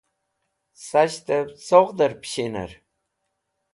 Sashtẽv 0.87 1.47
coghdẽr 1.67 2.11
pẽshinẽr, 2.21 2.71